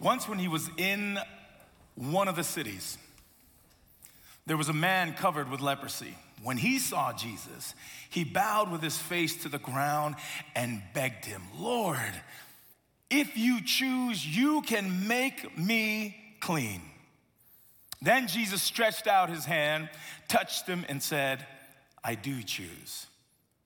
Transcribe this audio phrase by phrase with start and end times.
[0.00, 1.18] Once, when he was in
[1.94, 2.98] one of the cities,
[4.46, 6.14] there was a man covered with leprosy.
[6.42, 7.74] When he saw Jesus,
[8.10, 10.16] he bowed with his face to the ground
[10.54, 11.98] and begged him, Lord,
[13.10, 16.82] if you choose, you can make me clean.
[18.02, 19.88] Then Jesus stretched out his hand,
[20.28, 21.46] touched him, and said,
[22.04, 23.06] I do choose.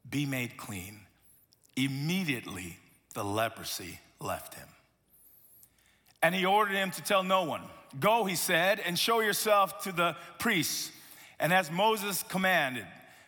[0.08, 1.00] Be made clean.
[1.76, 2.78] Immediately,
[3.14, 4.68] the leprosy left him.
[6.22, 7.62] And he ordered him to tell no one.
[7.98, 10.92] Go, he said, and show yourself to the priests.
[11.38, 12.86] And as Moses commanded,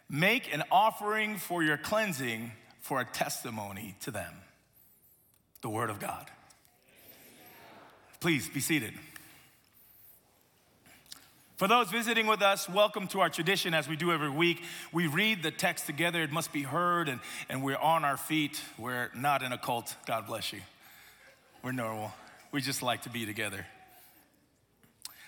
[0.09, 4.35] make an offering for your cleansing for a testimony to them.
[5.63, 6.27] The word of God.
[8.21, 8.93] Please be seated.
[11.57, 14.63] For those visiting with us, welcome to our tradition as we do every week.
[14.93, 18.61] We read the text together, it must be heard, and, and we're on our feet.
[18.79, 19.95] We're not in a cult.
[20.07, 20.61] God bless you.
[21.63, 22.13] We're normal.
[22.53, 23.67] We just like to be together.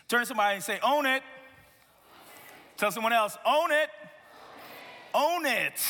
[0.09, 1.23] Turn to somebody and say, Own it.
[2.77, 3.89] Tell someone else, Own it.
[5.15, 5.81] Own it.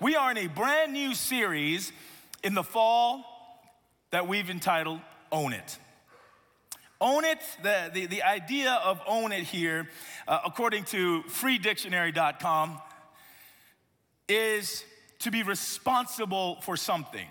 [0.00, 1.92] We are in a brand new series
[2.44, 3.24] in the fall
[4.10, 5.00] that we've entitled
[5.32, 5.78] Own It.
[7.00, 9.88] Own it, the, the, the idea of own it here,
[10.28, 12.78] uh, according to freedictionary.com,
[14.28, 14.84] is
[15.20, 17.26] to be responsible for something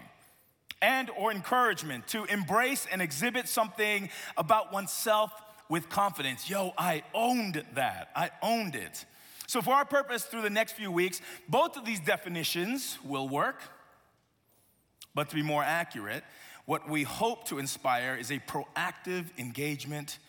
[0.82, 5.32] and or encouragement to embrace and exhibit something about oneself
[5.68, 6.50] with confidence.
[6.50, 8.10] Yo, I owned that.
[8.16, 9.06] I owned it.
[9.48, 13.62] So for our purpose through the next few weeks, both of these definitions will work.
[15.16, 16.24] But to be more accurate,
[16.66, 20.20] what we hope to inspire is a proactive engagement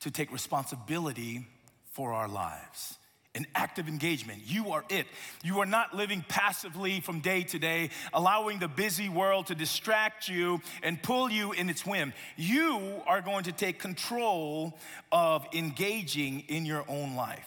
[0.00, 1.46] to take responsibility
[1.92, 2.96] for our lives
[3.34, 4.42] an active engagement.
[4.44, 5.06] You are it.
[5.44, 10.28] You are not living passively from day to day, allowing the busy world to distract
[10.28, 12.12] you and pull you in its whim.
[12.36, 14.76] You are going to take control
[15.12, 17.46] of engaging in your own life.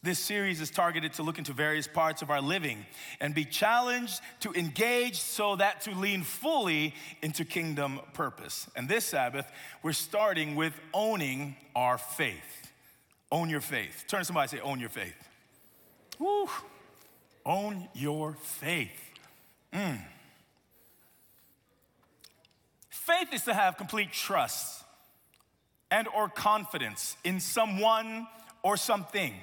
[0.00, 2.86] This series is targeted to look into various parts of our living
[3.20, 8.68] and be challenged to engage so that to lean fully into kingdom purpose.
[8.76, 9.50] And this Sabbath,
[9.82, 12.67] we're starting with owning our faith.
[13.30, 14.04] Own your faith.
[14.08, 15.28] Turn to somebody and say, Own your faith.
[16.18, 16.48] Woo.
[17.44, 19.00] Own your faith.
[19.72, 20.00] Mm.
[22.88, 24.84] Faith is to have complete trust
[25.90, 28.26] and or confidence in someone
[28.62, 29.34] or something.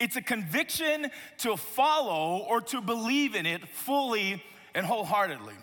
[0.00, 4.42] It's a conviction to follow or to believe in it fully
[4.74, 5.54] and wholeheartedly.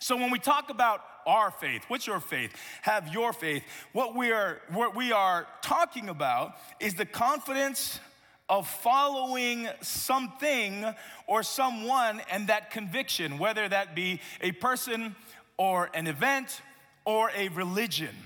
[0.00, 2.52] So when we talk about our faith, what's your faith?
[2.82, 3.62] Have your faith.
[3.92, 8.00] What we are what we are talking about is the confidence
[8.48, 10.86] of following something
[11.26, 15.14] or someone and that conviction, whether that be a person
[15.58, 16.62] or an event
[17.04, 18.16] or a religion,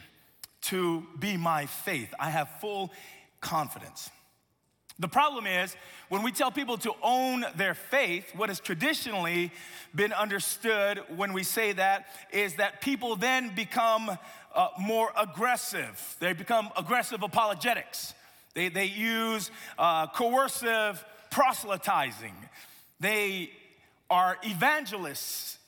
[0.63, 2.15] to be my faith.
[2.19, 2.93] I have full
[3.41, 4.11] confidence.
[4.99, 5.75] The problem is
[6.09, 9.51] when we tell people to own their faith, what has traditionally
[9.95, 14.17] been understood when we say that is that people then become
[14.55, 16.17] uh, more aggressive.
[16.21, 18.15] They become aggressive apologetics.
[18.55, 22.35] They, they use uh, coercive proselytizing.
[23.01, 23.51] They
[24.09, 25.59] are evangelists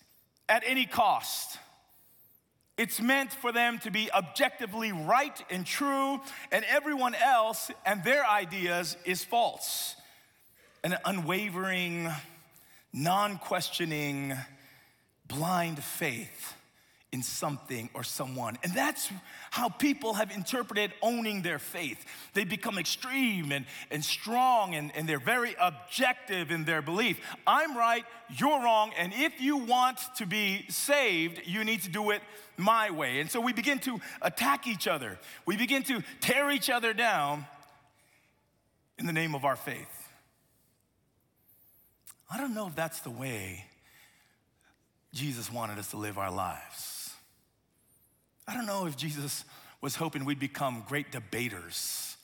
[0.49, 1.59] at any cost.
[2.77, 6.21] It's meant for them to be objectively right and true,
[6.53, 9.97] and everyone else and their ideas is false.
[10.85, 12.11] An unwavering,
[12.93, 14.35] non questioning,
[15.27, 16.56] blind faith
[17.13, 18.59] in something or someone.
[18.63, 19.11] And that's
[19.51, 22.05] how people have interpreted owning their faith.
[22.35, 27.21] They become extreme and, and strong and, and they're very objective in their belief.
[27.47, 28.05] I'm right,
[28.39, 32.23] you're wrong, and if you want to be saved, you need to do it
[32.57, 33.21] my way.
[33.21, 37.47] And so we begin to attack each other, we begin to tear each other down
[38.99, 40.09] in the name of our faith.
[42.31, 43.65] I don't know if that's the way
[45.15, 46.96] Jesus wanted us to live our lives.
[48.49, 49.45] I don't know if Jesus
[49.81, 52.17] was hoping we'd become great debaters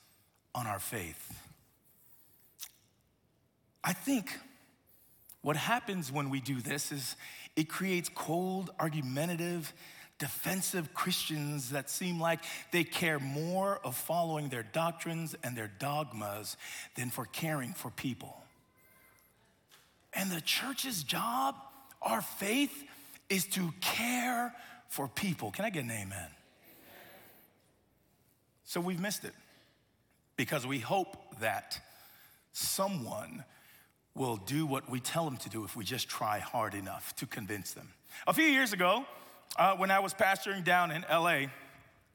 [0.54, 1.40] on our faith.
[3.84, 4.38] I think
[5.42, 7.16] what happens when we do this is
[7.56, 9.72] it creates cold, argumentative,
[10.18, 12.40] defensive Christians that seem like
[12.70, 16.56] they care more of following their doctrines and their dogmas
[16.94, 18.36] than for caring for people.
[20.14, 21.56] And the church's job,
[22.00, 22.84] our faith,
[23.28, 24.54] is to care
[24.92, 25.50] for people.
[25.50, 26.28] Can I get an amen?
[28.64, 29.32] So we've missed it
[30.36, 31.80] because we hope that
[32.52, 33.42] someone
[34.14, 37.26] will do what we tell them to do if we just try hard enough to
[37.26, 37.88] convince them.
[38.26, 39.06] A few years ago,
[39.56, 41.46] uh, when I was pastoring down in LA,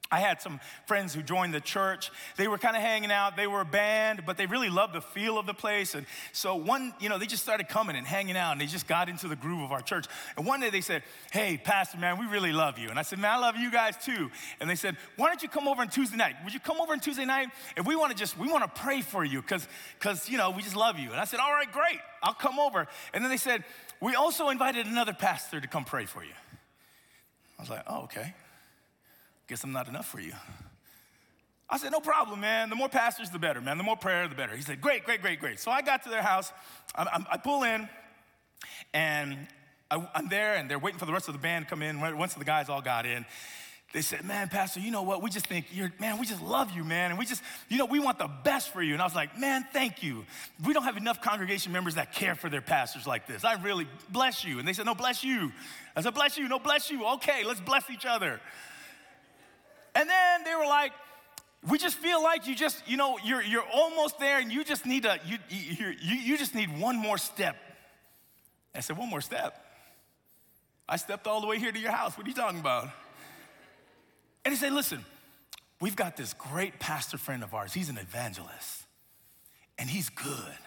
[0.10, 2.12] I had some friends who joined the church.
[2.38, 3.36] They were kind of hanging out.
[3.36, 5.96] They were a band, but they really loved the feel of the place.
[5.96, 8.88] And so one, you know, they just started coming and hanging out and they just
[8.88, 10.06] got into the groove of our church.
[10.38, 12.90] And one day they said, Hey, Pastor, man, we really love you.
[12.90, 14.32] And I said, Man, I love you guys too.
[14.62, 16.36] And they said, Why don't you come over on Tuesday night?
[16.44, 17.50] Would you come over on Tuesday night?
[17.76, 19.68] And we want to just, we want to pray for you because,
[20.00, 21.12] because, you know, we just love you.
[21.12, 22.00] And I said, All right, great.
[22.24, 22.88] I'll come over.
[23.14, 23.64] And then they said,
[24.02, 26.34] We also invited another pastor to come pray for you.
[27.60, 28.34] I was like, Oh, okay.
[29.48, 30.34] Guess I'm not enough for you.
[31.70, 32.70] I said, no problem, man.
[32.70, 33.78] The more pastors, the better, man.
[33.78, 34.56] The more prayer, the better.
[34.56, 35.60] He said, great, great, great, great.
[35.60, 36.52] So I got to their house.
[36.96, 37.90] I, I, I pull in,
[38.94, 39.48] and
[39.92, 42.00] I, am there, and they're waiting for the rest of the band to come in.
[42.00, 43.26] Once the guys all got in,
[43.94, 45.22] they said, man, Pastor, you know what?
[45.22, 47.12] We just think you're, man, we just love you, man.
[47.12, 48.94] And we just, you know, we want the best for you.
[48.94, 50.26] And I was like, man, thank you.
[50.66, 53.46] We don't have enough congregation members that care for their pastors like this.
[53.46, 54.60] I really bless you.
[54.60, 55.54] And they said, no, bless you.
[55.96, 57.06] I said, bless you, no, bless you.
[57.14, 58.42] Okay, let's bless each other.
[59.98, 60.92] And then they were like,
[61.68, 64.86] we just feel like you just, you know, you're, you're almost there and you just
[64.86, 67.56] need a, you, you, you just need one more step.
[68.76, 69.60] I said, one more step?
[70.88, 72.16] I stepped all the way here to your house.
[72.16, 72.90] What are you talking about?
[74.46, 75.04] And he said, listen,
[75.82, 77.74] we've got this great pastor friend of ours.
[77.74, 78.84] He's an evangelist
[79.80, 80.58] and he's good.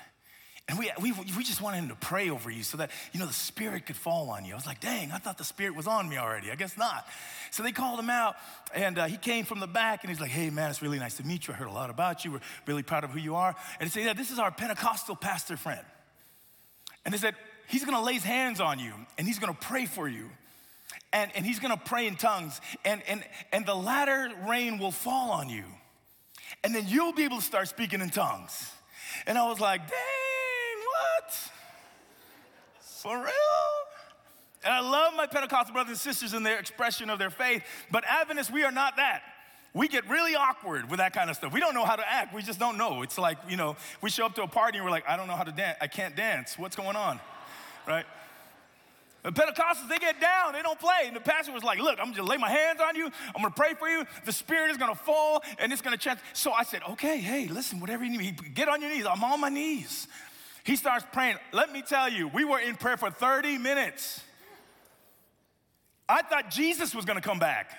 [0.70, 3.26] And we, we, we just wanted him to pray over you so that, you know,
[3.26, 4.52] the Spirit could fall on you.
[4.52, 6.48] I was like, dang, I thought the Spirit was on me already.
[6.52, 7.08] I guess not.
[7.50, 8.36] So they called him out,
[8.72, 11.16] and uh, he came from the back, and he's like, hey, man, it's really nice
[11.16, 11.54] to meet you.
[11.54, 12.30] I heard a lot about you.
[12.30, 13.56] We're really proud of who you are.
[13.80, 15.84] And he said, yeah, this is our Pentecostal pastor friend.
[17.04, 17.34] And they said,
[17.66, 20.30] he's going to lay his hands on you, and he's going to pray for you.
[21.12, 24.92] And, and he's going to pray in tongues, and, and, and the latter rain will
[24.92, 25.64] fall on you.
[26.62, 28.70] And then you'll be able to start speaking in tongues.
[29.26, 30.19] And I was like, dang?
[33.00, 33.32] For real?
[34.62, 38.04] And I love my Pentecostal brothers and sisters and their expression of their faith, but
[38.04, 39.22] Adventists, we are not that.
[39.72, 41.50] We get really awkward with that kind of stuff.
[41.54, 42.34] We don't know how to act.
[42.34, 43.00] We just don't know.
[43.00, 45.28] It's like, you know, we show up to a party and we're like, I don't
[45.28, 45.78] know how to dance.
[45.80, 46.58] I can't dance.
[46.58, 47.20] What's going on?
[47.88, 48.04] Right?
[49.22, 51.04] The Pentecostals, they get down, they don't play.
[51.06, 53.06] And the pastor was like, Look, I'm just lay my hands on you.
[53.06, 54.04] I'm gonna pray for you.
[54.26, 56.18] The Spirit is gonna fall and it's gonna change.
[56.32, 59.06] So I said, Okay, hey, listen, whatever you need, get on your knees.
[59.06, 60.06] I'm on my knees.
[60.64, 61.36] He starts praying.
[61.52, 64.22] Let me tell you, we were in prayer for 30 minutes.
[66.08, 67.76] I thought Jesus was gonna come back.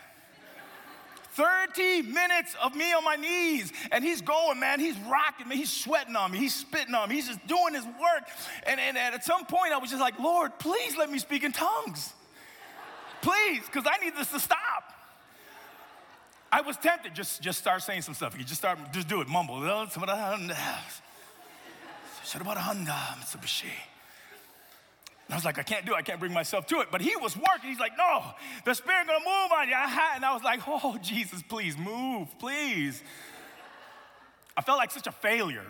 [1.34, 4.80] 30 minutes of me on my knees, and he's going, man.
[4.80, 5.56] He's rocking me.
[5.56, 6.38] He's sweating on me.
[6.38, 7.16] He's spitting on me.
[7.16, 8.28] He's just doing his work.
[8.66, 11.44] And, and, and at some point, I was just like, Lord, please let me speak
[11.44, 12.12] in tongues.
[13.22, 14.92] Please, because I need this to stop.
[16.52, 18.38] I was tempted, just, just start saying some stuff.
[18.38, 19.62] You just start, just do it, mumble.
[22.24, 23.66] Mitsubishi.
[25.32, 25.96] And I was like, I can't do it.
[25.96, 26.90] I can't bring myself to it.
[26.92, 27.70] But he was working.
[27.70, 28.24] He's like, no,
[28.66, 29.76] the Spirit gonna move on you.
[29.76, 33.02] And I was like, oh, Jesus, please move, please.
[34.58, 35.66] I felt like such a failure.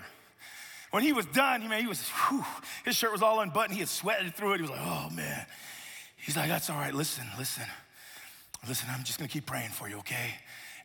[0.89, 2.44] When he was done, he, man, he was, whew,
[2.83, 3.74] his shirt was all unbuttoned.
[3.74, 4.56] He had sweated through it.
[4.57, 5.45] He was like, oh, man.
[6.18, 6.94] He's like, that's all right.
[6.94, 7.65] Listen, listen.
[8.68, 10.36] Listen, I'm just gonna keep praying for you, okay?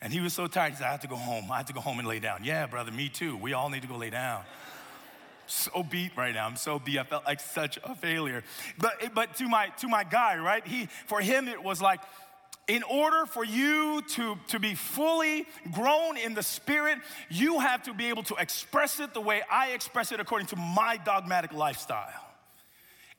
[0.02, 1.50] And he was so tired, he said, I have to go home.
[1.50, 2.44] I have to go home and lay down.
[2.44, 3.36] Yeah, brother, me too.
[3.36, 4.44] We all need to go lay down
[5.46, 6.46] so beat right now.
[6.46, 6.98] I'm so beat.
[6.98, 8.42] I felt like such a failure.
[8.78, 10.66] But, but to, my, to my guy, right?
[10.66, 12.00] He, for him, it was like,
[12.68, 16.98] in order for you to, to be fully grown in the spirit,
[17.30, 20.56] you have to be able to express it the way I express it according to
[20.56, 22.26] my dogmatic lifestyle.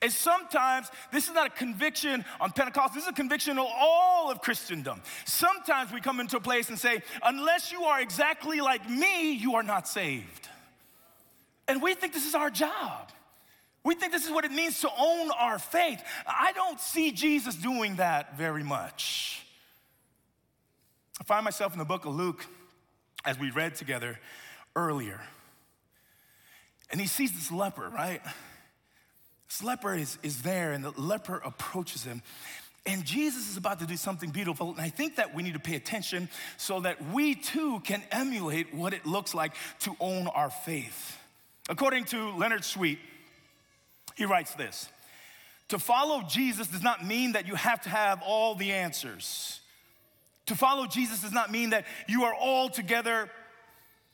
[0.01, 4.29] And sometimes this is not a conviction on Pentecost, this is a conviction on all
[4.29, 5.01] of Christendom.
[5.25, 9.55] Sometimes we come into a place and say, unless you are exactly like me, you
[9.55, 10.46] are not saved.
[11.67, 13.09] And we think this is our job.
[13.83, 16.03] We think this is what it means to own our faith.
[16.25, 19.45] I don't see Jesus doing that very much.
[21.19, 22.45] I find myself in the book of Luke
[23.25, 24.19] as we read together
[24.75, 25.21] earlier.
[26.91, 28.21] And he sees this leper, right?
[29.47, 32.21] This leper is, is there, and the leper approaches him.
[32.85, 34.71] And Jesus is about to do something beautiful.
[34.71, 38.73] And I think that we need to pay attention so that we too can emulate
[38.73, 41.16] what it looks like to own our faith.
[41.69, 42.99] According to Leonard Sweet,
[44.15, 44.89] he writes this
[45.69, 49.59] To follow Jesus does not mean that you have to have all the answers.
[50.47, 53.29] To follow Jesus does not mean that you are all together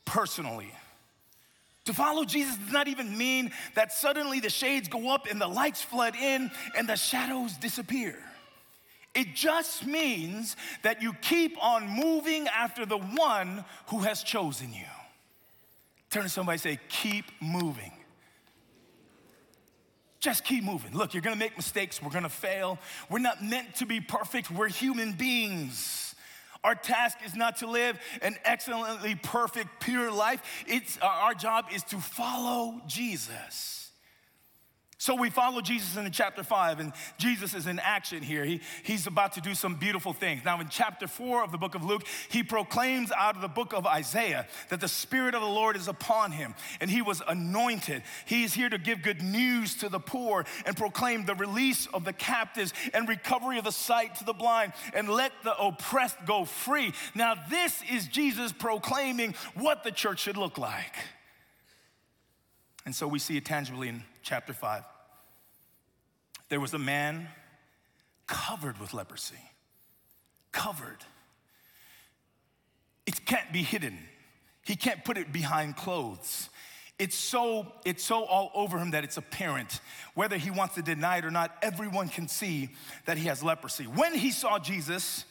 [0.03, 0.71] personally.
[1.85, 5.47] To follow Jesus does not even mean that suddenly the shades go up and the
[5.47, 8.17] lights flood in and the shadows disappear.
[9.13, 14.85] It just means that you keep on moving after the one who has chosen you.
[16.13, 17.91] Turn to somebody say, keep moving.
[20.19, 20.95] Just keep moving.
[20.95, 22.77] Look, you're gonna make mistakes, we're gonna fail.
[23.09, 26.13] We're not meant to be perfect, we're human beings.
[26.63, 30.63] Our task is not to live an excellently perfect, pure life.
[30.67, 33.82] It's, our job is to follow Jesus.
[35.03, 38.45] So we follow Jesus in chapter five, and Jesus is in action here.
[38.45, 40.45] He, he's about to do some beautiful things.
[40.45, 43.73] Now, in chapter four of the book of Luke, he proclaims out of the book
[43.73, 48.01] of Isaiah that the Spirit of the Lord is upon him, and he was anointed.
[48.25, 52.05] He is here to give good news to the poor and proclaim the release of
[52.05, 56.45] the captives and recovery of the sight to the blind, and let the oppressed go
[56.45, 56.93] free.
[57.13, 60.95] Now, this is Jesus proclaiming what the church should look like.
[62.85, 64.92] And so we see it tangibly in chapter 5
[66.53, 67.27] there was a man
[68.27, 69.41] covered with leprosy.
[70.51, 70.99] Covered.
[73.07, 73.97] It can't be hidden.
[74.63, 76.49] He can't put it behind clothes.
[76.99, 79.81] It's so, it's so all over him that it's apparent.
[80.13, 82.69] Whether he wants to deny it or not, everyone can see
[83.07, 83.85] that he has leprosy.
[83.85, 85.25] When he saw Jesus,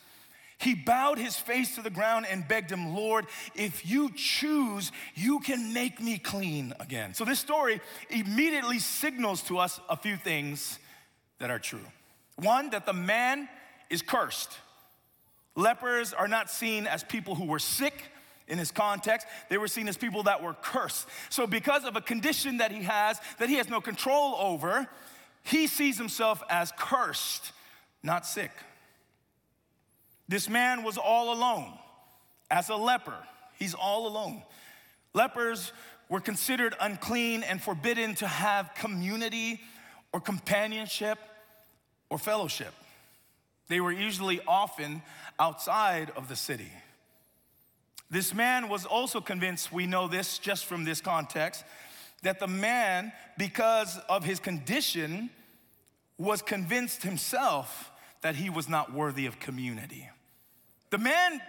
[0.58, 5.38] he bowed his face to the ground and begged him, Lord, if you choose, you
[5.38, 7.14] can make me clean again.
[7.14, 10.80] So this story immediately signals to us a few things
[11.42, 11.84] that are true.
[12.36, 13.48] One, that the man
[13.90, 14.50] is cursed.
[15.54, 18.04] Lepers are not seen as people who were sick
[18.48, 21.06] in his context, they were seen as people that were cursed.
[21.30, 24.86] So, because of a condition that he has that he has no control over,
[25.42, 27.52] he sees himself as cursed,
[28.02, 28.50] not sick.
[30.28, 31.72] This man was all alone
[32.50, 33.16] as a leper.
[33.58, 34.42] He's all alone.
[35.14, 35.72] Lepers
[36.08, 39.60] were considered unclean and forbidden to have community
[40.12, 41.18] or companionship
[42.12, 42.74] or fellowship.
[43.68, 45.00] They were usually often
[45.40, 46.70] outside of the city.
[48.10, 51.64] This man was also convinced, we know this just from this context,
[52.22, 55.30] that the man, because of his condition,
[56.18, 57.90] was convinced himself
[58.20, 60.06] that he was not worthy of community.
[60.90, 61.40] The man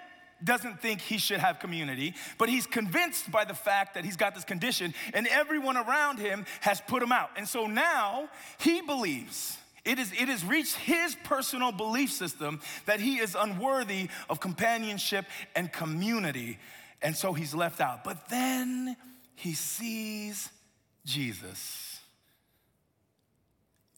[0.42, 4.34] doesn't think he should have community, but he's convinced by the fact that he's got
[4.34, 7.32] this condition and everyone around him has put him out.
[7.36, 8.30] And so now
[8.60, 14.10] he believes it, is, it has reached his personal belief system that he is unworthy
[14.30, 15.26] of companionship
[15.56, 16.58] and community,
[17.02, 18.04] and so he's left out.
[18.04, 18.96] But then
[19.36, 20.50] he sees
[21.06, 22.00] Jesus.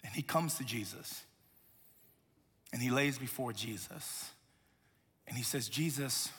[0.04, 1.24] And he comes to Jesus.
[2.74, 4.30] And he lays before Jesus.
[5.28, 6.30] And he says, Jesus,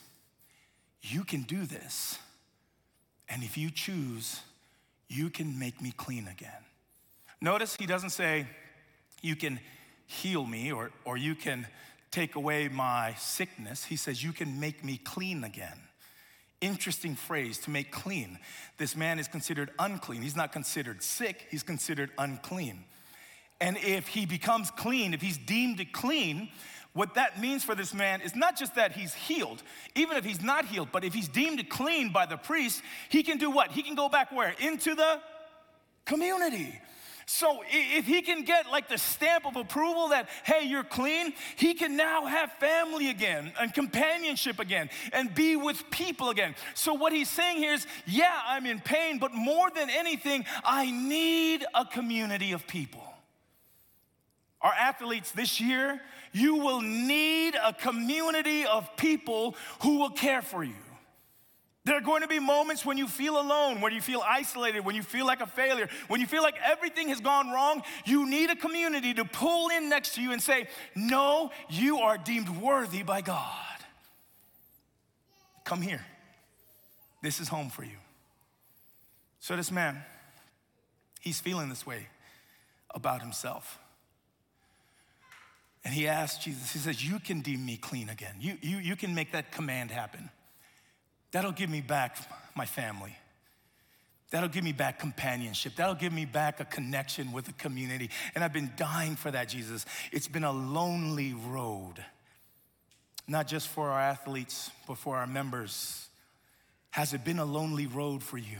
[1.02, 2.18] you can do this.
[3.28, 4.40] And if you choose,
[5.08, 6.50] you can make me clean again.
[7.40, 8.46] Notice he doesn't say,
[9.22, 9.60] you can
[10.06, 11.66] heal me or, or you can
[12.10, 13.84] take away my sickness.
[13.84, 15.78] He says, You can make me clean again.
[16.60, 18.38] Interesting phrase to make clean.
[18.78, 20.22] This man is considered unclean.
[20.22, 22.84] He's not considered sick, he's considered unclean.
[23.60, 26.50] And if he becomes clean, if he's deemed clean,
[26.92, 29.62] what that means for this man is not just that he's healed,
[29.94, 33.36] even if he's not healed, but if he's deemed clean by the priest, he can
[33.36, 33.70] do what?
[33.70, 34.54] He can go back where?
[34.60, 35.20] Into the
[36.06, 36.80] community.
[37.28, 41.74] So if he can get like the stamp of approval that, hey, you're clean, he
[41.74, 46.54] can now have family again and companionship again and be with people again.
[46.74, 50.88] So what he's saying here is, yeah, I'm in pain, but more than anything, I
[50.92, 53.02] need a community of people.
[54.60, 56.00] Our athletes this year,
[56.32, 60.74] you will need a community of people who will care for you.
[61.86, 64.96] There are going to be moments when you feel alone, when you feel isolated, when
[64.96, 67.80] you feel like a failure, when you feel like everything has gone wrong.
[68.04, 70.66] You need a community to pull in next to you and say,
[70.96, 73.78] No, you are deemed worthy by God.
[75.62, 76.04] Come here.
[77.22, 77.98] This is home for you.
[79.38, 80.02] So, this man,
[81.20, 82.08] he's feeling this way
[82.96, 83.78] about himself.
[85.84, 88.34] And he asks Jesus, he says, You can deem me clean again.
[88.40, 90.30] You, you, you can make that command happen.
[91.32, 92.16] That'll give me back
[92.54, 93.16] my family.
[94.30, 95.76] That'll give me back companionship.
[95.76, 98.10] That'll give me back a connection with the community.
[98.34, 99.86] And I've been dying for that, Jesus.
[100.10, 102.04] It's been a lonely road,
[103.28, 106.08] not just for our athletes, but for our members.
[106.90, 108.58] Has it been a lonely road for you?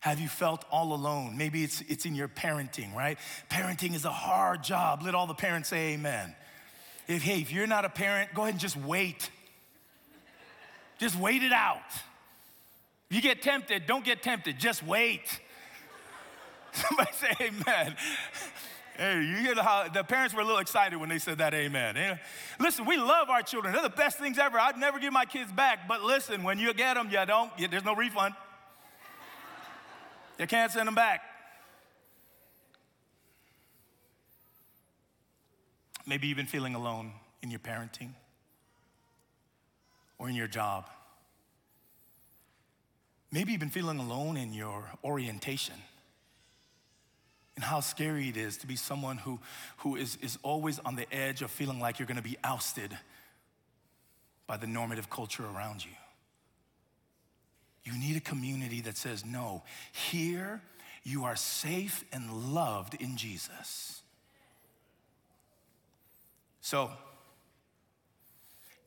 [0.00, 1.36] Have you felt all alone?
[1.36, 3.18] Maybe it's, it's in your parenting, right?
[3.48, 5.02] Parenting is a hard job.
[5.04, 6.34] Let all the parents say amen.
[7.06, 9.30] If, hey, if you're not a parent, go ahead and just wait.
[11.02, 11.80] Just wait it out.
[13.10, 15.40] If you get tempted, don't get tempted, just wait.
[16.72, 17.96] Somebody say amen.
[18.96, 21.96] Hey, you hear the, the parents were a little excited when they said that amen.
[21.96, 22.18] Know?
[22.60, 23.72] Listen, we love our children.
[23.74, 24.60] They're the best things ever.
[24.60, 27.66] I'd never give my kids back, but listen, when you get them, you don't, you,
[27.66, 28.34] there's no refund.
[30.38, 31.22] You can't send them back.
[36.06, 37.10] Maybe you've been feeling alone
[37.42, 38.10] in your parenting.
[40.22, 40.88] Or in your job.
[43.32, 45.74] Maybe you've been feeling alone in your orientation
[47.56, 49.40] and how scary it is to be someone who,
[49.78, 52.96] who is, is always on the edge of feeling like you're gonna be ousted
[54.46, 55.90] by the normative culture around you.
[57.82, 60.62] You need a community that says, no, here
[61.02, 64.02] you are safe and loved in Jesus.
[66.60, 66.92] So,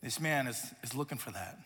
[0.05, 1.57] this man is, is looking for that.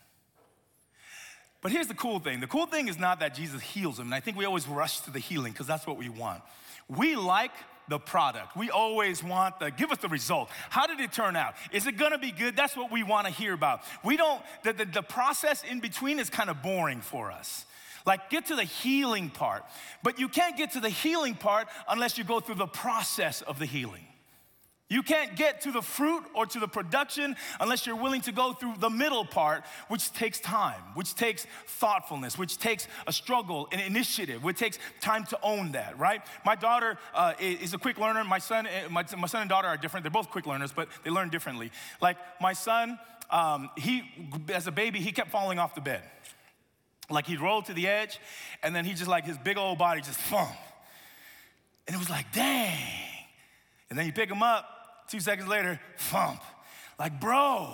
[1.60, 4.14] But here's the cool thing the cool thing is not that Jesus heals him, and
[4.14, 6.42] I think we always rush to the healing because that's what we want.
[6.88, 7.52] We like
[7.88, 8.56] the product.
[8.56, 10.48] We always want the give us the result.
[10.70, 11.52] How did it turn out?
[11.70, 12.56] Is it gonna be good?
[12.56, 13.82] That's what we wanna hear about.
[14.02, 17.66] We don't, the, the, the process in between is kind of boring for us.
[18.06, 19.64] Like, get to the healing part.
[20.02, 23.58] But you can't get to the healing part unless you go through the process of
[23.58, 24.06] the healing.
[24.90, 28.52] You can't get to the fruit or to the production unless you're willing to go
[28.52, 33.78] through the middle part, which takes time, which takes thoughtfulness, which takes a struggle, an
[33.78, 36.22] initiative, which takes time to own that, right?
[36.44, 38.24] My daughter uh, is a quick learner.
[38.24, 40.02] My son, eh, my, my, son and daughter are different.
[40.02, 41.70] They're both quick learners, but they learn differently.
[42.02, 42.98] Like my son,
[43.30, 44.02] um, he,
[44.52, 46.02] as a baby, he kept falling off the bed.
[47.08, 48.18] Like he'd roll to the edge,
[48.60, 50.50] and then he just like his big old body just thump.
[51.86, 52.78] And it was like, dang.
[53.88, 54.79] And then you pick him up,
[55.10, 56.40] Two seconds later, thump.
[56.98, 57.68] Like, bro.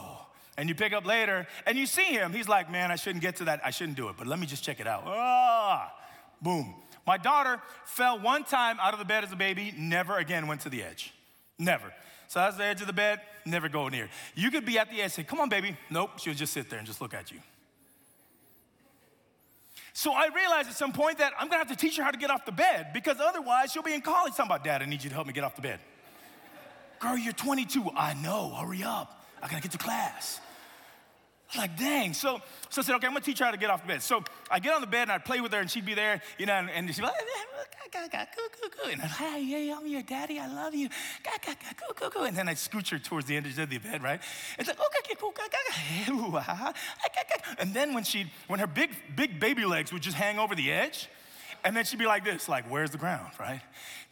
[0.56, 2.32] And you pick up later and you see him.
[2.32, 3.60] He's like, man, I shouldn't get to that.
[3.62, 5.02] I shouldn't do it, but let me just check it out.
[5.06, 5.92] Ah,
[6.40, 6.74] boom.
[7.06, 10.62] My daughter fell one time out of the bed as a baby, never again went
[10.62, 11.12] to the edge.
[11.58, 11.92] Never.
[12.28, 14.08] So that's the edge of the bed, never go near.
[14.34, 15.76] You could be at the edge, say, come on, baby.
[15.90, 17.38] Nope, she'll just sit there and just look at you.
[19.92, 22.18] So I realized at some point that I'm gonna have to teach her how to
[22.18, 25.04] get off the bed because otherwise she'll be in college talking about, Dad, I need
[25.04, 25.80] you to help me get off the bed.
[26.98, 27.90] Girl, you're 22.
[27.96, 29.24] I know, hurry up.
[29.42, 30.40] I gotta get to class.
[31.56, 32.12] Like, dang.
[32.12, 34.02] So, so I said, okay, I'm gonna teach her how to get off the bed.
[34.02, 36.20] So I get on the bed and I'd play with her and she'd be there,
[36.38, 40.48] you know, and, and she'd be like, and I'm hey, hey, I'm your daddy, I
[40.48, 40.88] love you.
[42.26, 44.20] And then I'd scooch her towards the end of the bed, right?
[44.58, 45.14] It's like, okay,
[47.58, 50.72] and then when she, when her big, big baby legs would just hang over the
[50.72, 51.08] edge,
[51.66, 53.60] and then she'd be like this, like, where's the ground, right?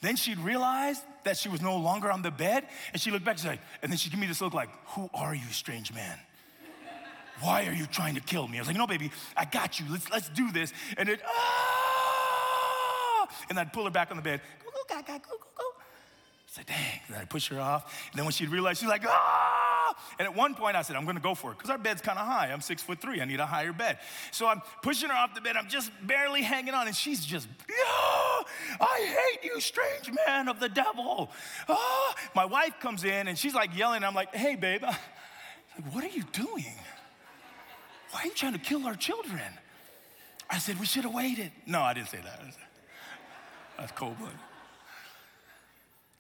[0.01, 3.39] Then she'd realize that she was no longer on the bed, and she looked back,
[3.39, 6.19] she's like, and then she'd give me this look like, who are you, strange man?
[7.41, 8.59] Why are you trying to kill me?
[8.59, 9.87] I was like, no, baby, I got you.
[9.89, 10.73] Let's, let's do this.
[10.97, 13.29] And it, ah!
[13.49, 14.41] And I'd pull her back on the bed.
[14.65, 15.65] Go, go, go, go, go, go.
[15.79, 17.01] I said, dang.
[17.07, 18.09] And I'd push her off.
[18.11, 19.64] And then when she'd realize, she's like, ah!
[20.19, 22.19] And at one point I said, I'm gonna go for it, because our bed's kind
[22.19, 22.51] of high.
[22.53, 23.99] I'm six foot three, I need a higher bed.
[24.31, 27.49] So I'm pushing her off the bed, I'm just barely hanging on, and she's just,
[28.81, 31.31] I hate you, strange man of the devil.
[31.69, 32.15] Oh.
[32.35, 34.83] My wife comes in and she's like yelling, I'm like, hey, babe,
[35.93, 36.75] what are you doing?
[38.11, 39.41] Why are you trying to kill our children?
[40.51, 41.51] I said, we should have waited.
[41.67, 42.41] No, I didn't say that.
[43.79, 44.39] That's cold blooded.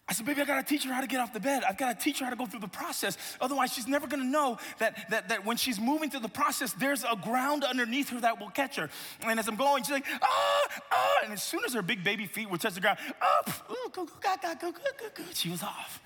[0.06, 1.64] I said, baby, I gotta teach her how to get off the bed.
[1.66, 3.16] I've gotta teach her how to go through the process.
[3.40, 7.04] Otherwise, she's never gonna know that, that, that when she's moving through the process, there's
[7.04, 8.90] a ground underneath her that will catch her.
[9.26, 11.16] And as I'm going, she's like, ah, ah.
[11.24, 14.04] And as soon as her big baby feet would touch the ground, up, oh, go,
[14.04, 16.02] go, go, go, go, go, go, she was off.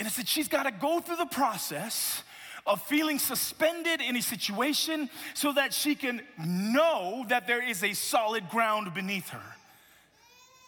[0.00, 2.24] And I said, she's gotta go through the process
[2.66, 7.92] of feeling suspended in a situation so that she can know that there is a
[7.92, 9.54] solid ground beneath her.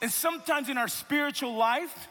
[0.01, 2.09] And sometimes in our spiritual life,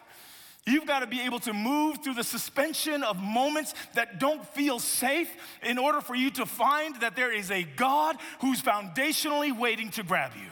[0.67, 4.79] You've got to be able to move through the suspension of moments that don't feel
[4.79, 5.31] safe
[5.63, 10.03] in order for you to find that there is a God who's foundationally waiting to
[10.03, 10.51] grab you.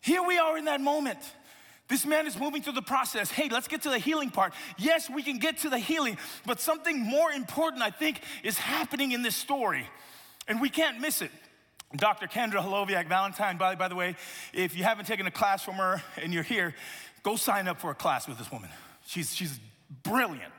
[0.00, 1.20] Here we are in that moment.
[1.86, 3.30] This man is moving through the process.
[3.30, 4.52] Hey, let's get to the healing part.
[4.76, 9.12] Yes, we can get to the healing, but something more important, I think, is happening
[9.12, 9.86] in this story,
[10.48, 11.30] and we can't miss it.
[11.94, 12.26] Dr.
[12.26, 14.16] Kendra Haloviak Valentine, by, by the way,
[14.52, 16.74] if you haven't taken a class from her and you're here,
[17.24, 18.68] Go sign up for a class with this woman.
[19.06, 19.58] She's, she's
[20.04, 20.52] brilliant.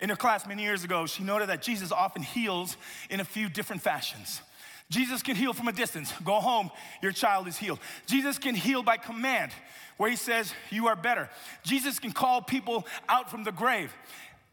[0.00, 2.76] In her class many years ago, she noted that Jesus often heals
[3.10, 4.40] in a few different fashions.
[4.88, 6.12] Jesus can heal from a distance.
[6.24, 6.70] Go home,
[7.02, 7.80] your child is healed.
[8.06, 9.52] Jesus can heal by command,
[9.96, 11.28] where he says, You are better.
[11.64, 13.92] Jesus can call people out from the grave.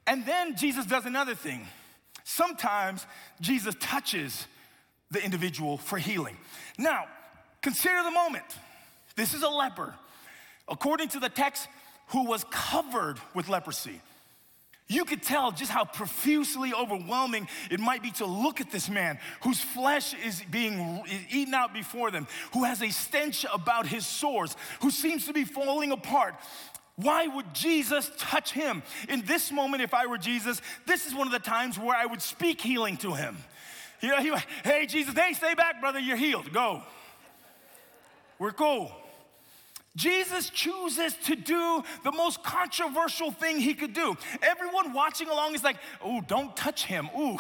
[0.08, 1.68] And then Jesus does another thing.
[2.24, 3.06] Sometimes
[3.40, 4.48] Jesus touches
[5.12, 6.36] the individual for healing.
[6.80, 7.06] Now,
[7.62, 8.46] consider the moment.
[9.16, 9.94] This is a leper
[10.68, 11.68] according to the text,
[12.08, 14.02] who was covered with leprosy.
[14.88, 19.18] You could tell just how profusely overwhelming it might be to look at this man
[19.42, 24.56] whose flesh is being eaten out before them, who has a stench about his sores,
[24.82, 26.36] who seems to be falling apart.
[26.98, 28.84] Why would Jesus touch him?
[29.10, 32.06] In this moment, if I were Jesus, this is one of the times where I
[32.06, 33.38] would speak healing to him.
[34.02, 34.32] You know, he
[34.64, 36.54] hey, Jesus, hey, stay back, brother, you're healed.
[36.54, 36.84] Go.
[38.38, 38.92] We're cool.
[39.96, 44.16] Jesus chooses to do the most controversial thing he could do.
[44.42, 47.10] Everyone watching along is like, oh, don't touch him.
[47.18, 47.40] Ooh,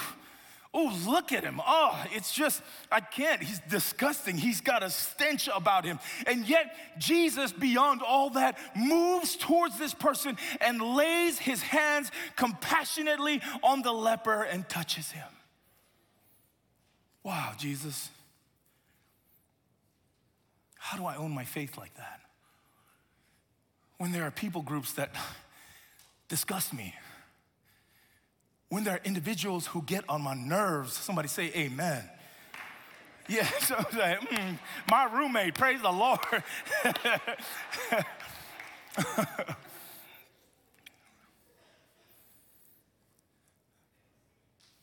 [0.74, 1.60] oh, look at him.
[1.66, 3.44] Oh, it's just, I can't.
[3.44, 4.38] He's disgusting.
[4.38, 6.00] He's got a stench about him.
[6.28, 13.42] And yet, Jesus, beyond all that, moves towards this person and lays his hands compassionately
[13.64, 15.28] on the leper and touches him.
[17.24, 18.10] Wow, Jesus.
[20.78, 22.22] How do I own my faith like that?
[23.98, 25.12] When there are people groups that
[26.28, 26.94] disgust me,
[28.70, 32.10] when there are individuals who get on my nerves, somebody say amen.
[33.28, 36.20] Yeah, so I was like, mm, my roommate, praise the Lord.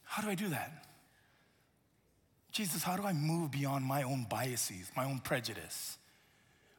[0.04, 0.86] how do I do that?
[2.50, 5.96] Jesus, how do I move beyond my own biases, my own prejudice?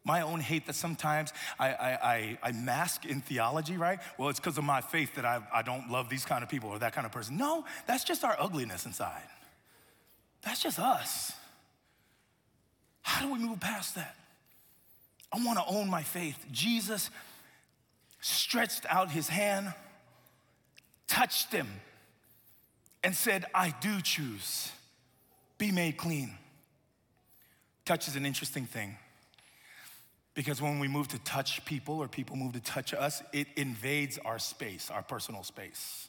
[0.06, 4.00] My own hate that sometimes I, I, I, I mask in theology, right?
[4.18, 6.70] Well, it's because of my faith that I, I don't love these kind of people
[6.70, 7.38] or that kind of person.
[7.38, 9.24] No, that's just our ugliness inside.
[10.42, 11.32] That's just us.
[13.02, 14.16] How do we move past that?
[15.32, 16.46] I want to own my faith.
[16.52, 17.10] Jesus
[18.20, 19.74] stretched out his hand,
[21.08, 21.68] touched him,
[23.04, 24.72] and said, I do choose.
[25.58, 26.36] Be made clean.
[27.86, 28.98] Touch is an interesting thing.
[30.36, 34.18] Because when we move to touch people or people move to touch us, it invades
[34.18, 36.08] our space, our personal space,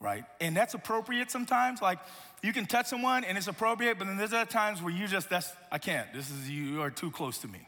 [0.00, 0.24] right?
[0.40, 1.80] And that's appropriate sometimes.
[1.80, 2.00] Like
[2.42, 5.30] you can touch someone and it's appropriate, but then there's other times where you just,
[5.30, 6.12] that's, I can't.
[6.12, 7.60] This is, you are too close to me.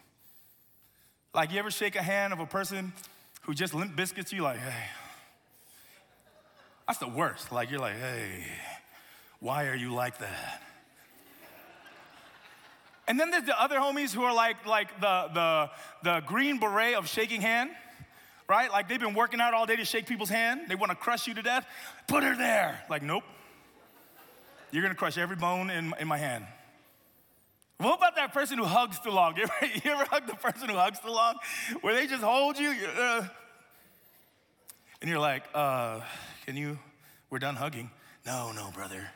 [1.33, 2.93] Like you ever shake a hand of a person
[3.43, 4.87] who just limp biscuits you, like, hey.
[6.89, 7.53] That's the worst.
[7.53, 8.45] Like you're like, hey,
[9.41, 10.63] why are you like that?
[13.09, 15.71] And then there's the other homies who are like, like the, the,
[16.03, 17.71] the green beret of shaking hand,
[18.47, 18.71] right?
[18.71, 20.69] Like they've been working out all day to shake people's hand.
[20.69, 21.67] They want to crush you to death.
[22.07, 22.85] Put her there.
[22.91, 23.25] Like, nope.
[24.71, 26.45] You're going to crush every bone in, in my hand.
[27.79, 29.37] What about that person who hugs too long?
[29.39, 31.37] You ever, you ever hug the person who hugs too long?
[31.81, 32.75] Where they just hold you?
[32.99, 33.27] Uh,
[35.01, 36.01] and you're like, uh,
[36.45, 36.79] can you,
[37.31, 37.91] we're done hugging.
[38.27, 39.09] No, no, brother.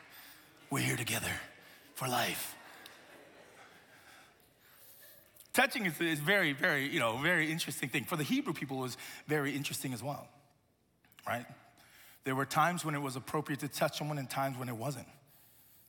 [0.70, 1.32] We're here together
[1.94, 2.54] for life.
[5.52, 8.04] Touching is, is very, very, you know, very interesting thing.
[8.04, 10.26] For the Hebrew people, was very interesting as well,
[11.26, 11.44] right?
[12.24, 15.06] There were times when it was appropriate to touch someone and times when it wasn't.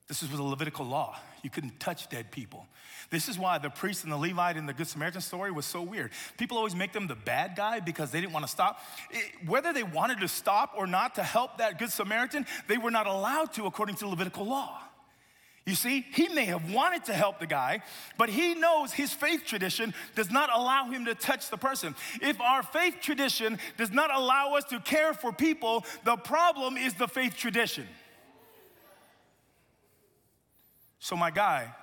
[0.07, 1.17] This was a Levitical law.
[1.43, 2.67] You couldn't touch dead people.
[3.09, 5.81] This is why the priest and the Levite in the Good Samaritan story was so
[5.81, 6.11] weird.
[6.37, 8.79] People always make them the bad guy because they didn't want to stop.
[9.11, 12.91] It, whether they wanted to stop or not to help that Good Samaritan, they were
[12.91, 14.81] not allowed to according to Levitical law.
[15.65, 17.83] You see, he may have wanted to help the guy,
[18.17, 21.95] but he knows his faith tradition does not allow him to touch the person.
[22.21, 26.95] If our faith tradition does not allow us to care for people, the problem is
[26.95, 27.87] the faith tradition.
[30.99, 31.73] So my guy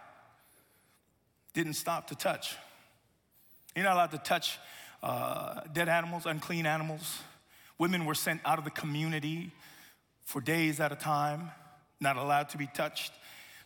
[1.55, 2.57] didn't stop to touch.
[3.75, 4.59] You're not allowed to touch
[5.03, 7.21] uh, dead animals, unclean animals.
[7.79, 9.53] Women were sent out of the community
[10.25, 11.51] for days at a time,
[11.99, 13.13] not allowed to be touched.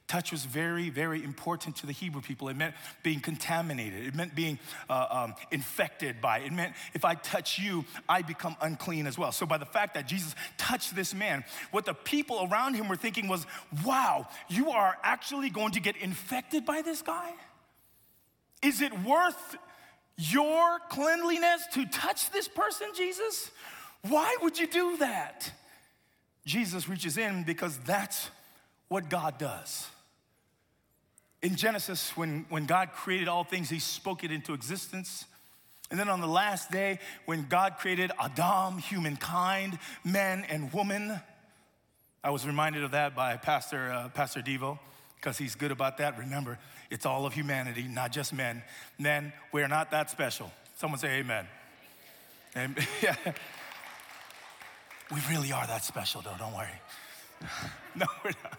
[0.06, 2.50] Touch was very, very important to the Hebrew people.
[2.50, 4.58] It meant being contaminated, it meant being
[4.90, 6.46] uh, um, infected by it.
[6.46, 9.32] It meant if I touch you, I become unclean as well.
[9.32, 12.96] So, by the fact that Jesus touched this man, what the people around him were
[12.96, 13.46] thinking was,
[13.84, 17.32] wow, you are actually going to get infected by this guy?
[18.62, 19.56] Is it worth
[20.18, 23.50] your cleanliness to touch this person, Jesus?
[24.02, 25.50] Why would you do that?
[26.44, 28.28] Jesus reaches in because that's
[28.88, 29.88] what God does.
[31.44, 35.26] In Genesis, when, when God created all things, He spoke it into existence.
[35.90, 41.20] And then on the last day, when God created Adam, humankind, man and woman,
[42.24, 44.78] I was reminded of that by Pastor, uh, Pastor Devo,
[45.16, 46.18] because he's good about that.
[46.18, 46.58] Remember,
[46.90, 48.62] it's all of humanity, not just men.
[48.98, 50.50] Men, we're not that special.
[50.78, 51.46] Someone say amen.
[52.54, 53.16] And, yeah.
[55.12, 56.80] We really are that special, though, don't worry.
[57.94, 58.58] no, we're not.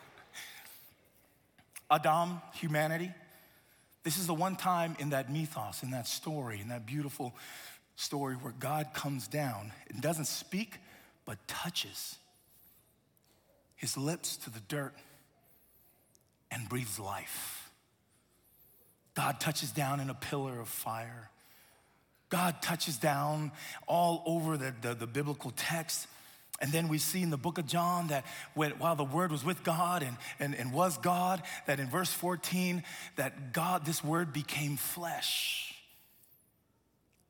[1.96, 3.12] Adam, humanity.
[4.04, 7.36] This is the one time in that mythos, in that story, in that beautiful
[7.96, 10.78] story where God comes down and doesn't speak,
[11.26, 12.18] but touches
[13.76, 14.94] his lips to the dirt
[16.52, 17.72] and breathes life.
[19.16, 21.30] God touches down in a pillar of fire
[22.30, 23.52] God touches down
[23.88, 26.08] all over the, the, the, biblical text.
[26.62, 29.44] And then we see in the book of John that when, while the word was
[29.44, 32.84] with God and, and, and was God, that in verse 14,
[33.18, 35.76] that God, this word became flesh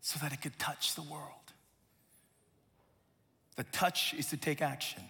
[0.01, 1.31] so that it could touch the world.
[3.55, 5.01] The touch is to take action.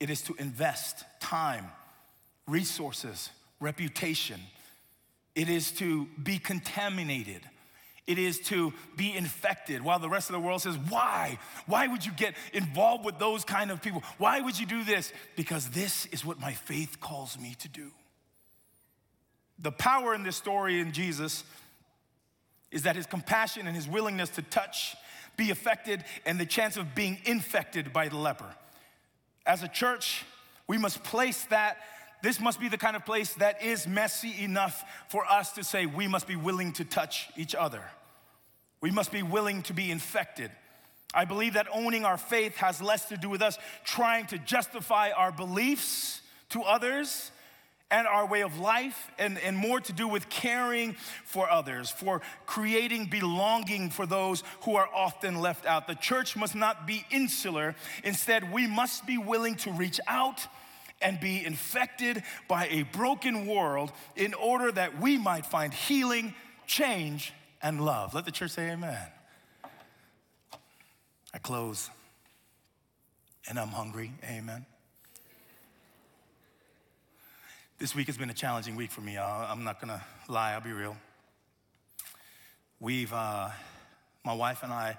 [0.00, 1.66] It is to invest time,
[2.46, 4.40] resources, reputation.
[5.34, 7.42] It is to be contaminated.
[8.08, 11.38] It is to be infected while the rest of the world says, Why?
[11.66, 14.02] Why would you get involved with those kind of people?
[14.16, 15.12] Why would you do this?
[15.36, 17.90] Because this is what my faith calls me to do.
[19.58, 21.44] The power in this story in Jesus
[22.70, 24.96] is that his compassion and his willingness to touch,
[25.36, 28.54] be affected, and the chance of being infected by the leper.
[29.44, 30.24] As a church,
[30.66, 31.76] we must place that.
[32.22, 35.84] This must be the kind of place that is messy enough for us to say
[35.84, 37.82] we must be willing to touch each other.
[38.80, 40.50] We must be willing to be infected.
[41.14, 45.10] I believe that owning our faith has less to do with us trying to justify
[45.10, 47.30] our beliefs to others
[47.90, 52.20] and our way of life, and, and more to do with caring for others, for
[52.44, 55.86] creating belonging for those who are often left out.
[55.86, 57.74] The church must not be insular.
[58.04, 60.46] Instead, we must be willing to reach out
[61.00, 66.34] and be infected by a broken world in order that we might find healing,
[66.66, 68.14] change, and love.
[68.14, 68.98] Let the church say amen.
[71.34, 71.90] I close,
[73.48, 74.12] and I'm hungry.
[74.24, 74.64] Amen.
[77.78, 79.18] This week has been a challenging week for me.
[79.18, 80.96] I'm not gonna lie, I'll be real.
[82.80, 83.50] We've, uh,
[84.24, 84.96] my wife and I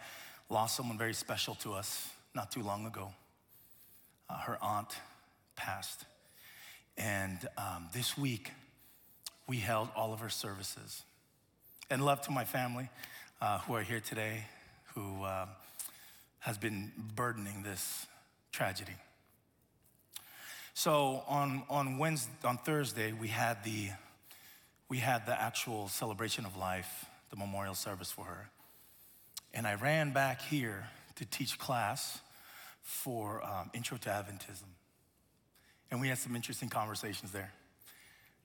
[0.49, 3.13] lost someone very special to us not too long ago.
[4.29, 4.95] Uh, her aunt
[5.55, 6.05] passed.
[6.97, 8.51] And um, this week,
[9.47, 11.03] we held all of her services.
[11.89, 12.88] And love to my family
[13.41, 14.45] uh, who are here today,
[14.93, 15.47] who uh,
[16.39, 18.06] has been burdening this
[18.52, 18.93] tragedy.
[20.75, 23.89] So on, on Wednesday, on Thursday, we had the
[24.88, 28.49] we had the actual celebration of life, the memorial service for her.
[29.54, 32.19] And I ran back here to teach class
[32.82, 34.63] for um, Intro to Adventism.
[35.91, 37.52] And we had some interesting conversations there.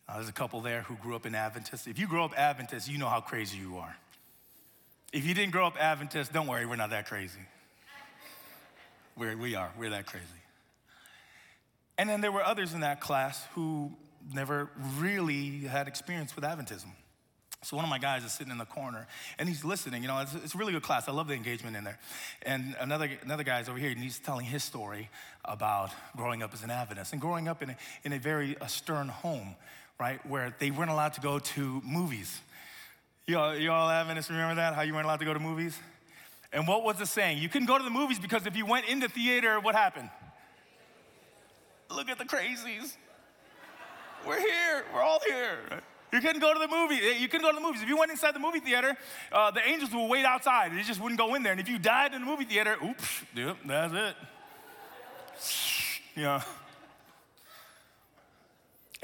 [0.09, 1.87] Uh, there's a couple there who grew up in Adventist.
[1.87, 3.97] If you grew up Adventist, you know how crazy you are.
[5.12, 7.40] If you didn't grow up Adventist, don't worry, we're not that crazy.
[9.17, 10.27] We're, we are, we're that crazy.
[11.97, 13.93] And then there were others in that class who
[14.33, 16.90] never really had experience with Adventism.
[17.64, 19.07] So one of my guys is sitting in the corner
[19.38, 20.03] and he's listening.
[20.03, 21.09] You know, it's, it's, a really good class.
[21.09, 21.99] I love the engagement in there.
[22.43, 25.09] And another another guy's over here and he's telling his story
[25.45, 28.69] about growing up as an Adventist and growing up in a, in a very a
[28.69, 29.55] stern home,
[29.99, 32.41] right, where they weren't allowed to go to movies.
[33.27, 34.75] You all, you all Adventists remember that?
[34.75, 35.79] How you weren't allowed to go to movies?
[36.53, 37.39] And what was the saying?
[37.39, 40.11] You couldn't go to the movies because if you went in the theater, what happened?
[41.91, 42.97] Look at the crazies.
[44.27, 44.85] We're here.
[44.93, 45.59] We're all here.
[46.13, 46.97] You couldn't go to the movie.
[47.21, 47.83] You couldn't go to the movies.
[47.83, 48.97] If you went inside the movie theater,
[49.33, 50.73] uh, the angels would wait outside.
[50.73, 51.53] They just wouldn't go in there.
[51.53, 54.17] And if you died in the movie theater, oops, yep, that's it.
[56.17, 56.43] Yeah.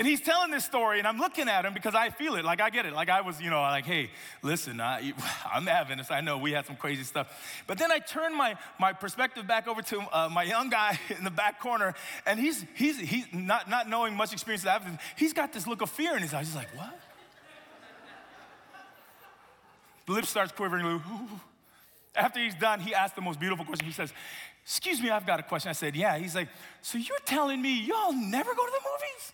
[0.00, 2.42] And he's telling this story, and I'm looking at him because I feel it.
[2.42, 2.94] Like, I get it.
[2.94, 4.08] Like, I was, you know, like, hey,
[4.40, 5.12] listen, I,
[5.54, 6.10] am Adventist.
[6.10, 7.62] I know we had some crazy stuff.
[7.66, 11.22] But then I turn my, my perspective back over to uh, my young guy in
[11.22, 11.92] the back corner,
[12.24, 15.04] and he's, he's, he's not, not knowing much experience with Adventist.
[15.16, 16.46] He's got this look of fear in his eyes.
[16.46, 16.98] He's like, what?
[20.06, 21.02] the lips starts quivering.
[22.14, 23.84] After he's done, he asks the most beautiful question.
[23.84, 24.14] He says,
[24.64, 25.68] Excuse me, I've got a question.
[25.68, 26.16] I said, Yeah.
[26.16, 26.48] He's like,
[26.80, 29.32] So you're telling me y'all never go to the movies?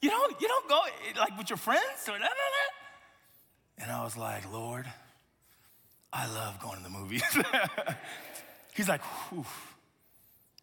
[0.00, 0.80] You don't, you don't go
[1.18, 2.30] like with your friends or that,
[3.78, 4.86] And I was like, Lord,
[6.12, 7.22] I love going to the movies.
[8.74, 9.44] He's like, Whew.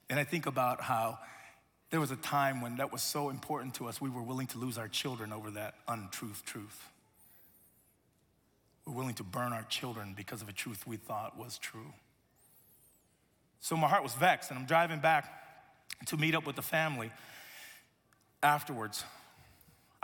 [0.10, 1.18] And I think about how
[1.90, 4.58] there was a time when that was so important to us, we were willing to
[4.58, 6.90] lose our children over that untruth truth.
[8.86, 11.94] We're willing to burn our children because of a truth we thought was true.
[13.62, 15.26] So my heart was vexed, and I'm driving back
[16.08, 17.12] to meet up with the family
[18.44, 19.04] afterwards.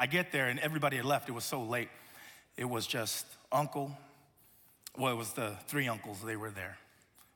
[0.01, 1.29] I get there and everybody had left.
[1.29, 1.89] It was so late.
[2.57, 3.95] It was just uncle.
[4.97, 6.23] Well, it was the three uncles.
[6.23, 6.79] They were there.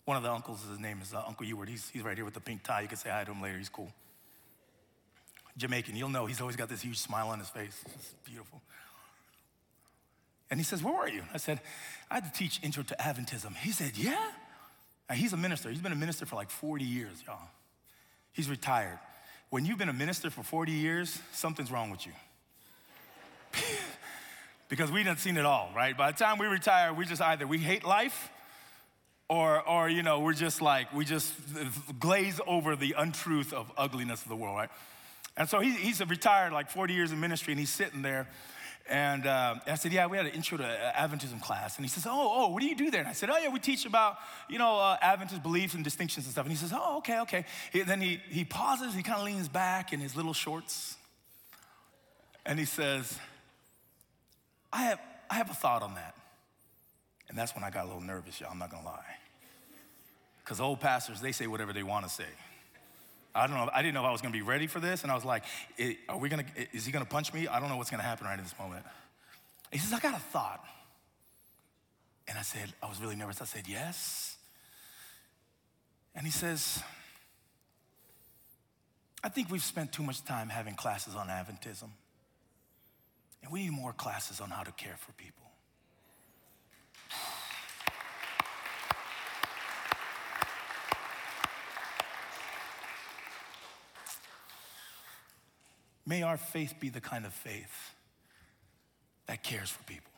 [0.05, 1.69] One of the uncles, his name is uh, Uncle Ewart.
[1.69, 2.81] He's, he's right here with the pink tie.
[2.81, 3.59] You can say hi to him later.
[3.59, 3.91] He's cool.
[5.57, 5.95] Jamaican.
[5.95, 7.79] You'll know he's always got this huge smile on his face.
[7.93, 8.59] It's beautiful.
[10.49, 11.21] And he says, Where were you?
[11.35, 11.59] I said,
[12.09, 13.55] I had to teach Intro to Adventism.
[13.57, 14.31] He said, Yeah?
[15.07, 15.69] Now, he's a minister.
[15.69, 17.47] He's been a minister for like 40 years, y'all.
[18.33, 18.97] He's retired.
[19.51, 22.13] When you've been a minister for 40 years, something's wrong with you.
[24.69, 25.97] because we didn't seen it all, right?
[25.97, 28.29] By the time we retire, we just either we hate life
[29.29, 31.33] or, or you know, we're just like, we just
[31.99, 34.69] glaze over the untruth of ugliness of the world, right?
[35.37, 38.27] And so he, he's retired like 40 years in ministry and he's sitting there
[38.87, 41.77] and uh, I said, yeah, we had an intro to Adventism class.
[41.77, 42.99] And he says, oh, oh, what do you do there?
[42.99, 46.27] And I said, oh, yeah, we teach about, you know, uh, Adventist beliefs and distinctions
[46.27, 46.45] and stuff.
[46.45, 47.45] And he says, oh, okay, okay.
[47.73, 50.97] He, then he, he pauses, he kind of leans back in his little shorts.
[52.45, 53.17] And he says,
[54.71, 54.99] I have,
[55.29, 56.15] I have a thought on that.
[57.29, 59.17] And that's when I got a little nervous, y'all, I'm not gonna lie.
[60.43, 62.25] Because old pastors, they say whatever they wanna say.
[63.33, 65.11] I don't know, I didn't know if I was gonna be ready for this, and
[65.11, 65.43] I was like,
[66.07, 67.47] are we gonna, is he gonna punch me?
[67.47, 68.85] I don't know what's gonna happen right in this moment.
[69.71, 70.63] He says, I got a thought.
[72.27, 73.41] And I said, I was really nervous.
[73.41, 74.37] I said, yes.
[76.15, 76.81] And he says,
[79.23, 81.89] I think we've spent too much time having classes on Adventism.
[83.45, 85.43] And we need more classes on how to care for people.
[96.07, 97.93] May our faith be the kind of faith
[99.27, 100.14] that cares for people.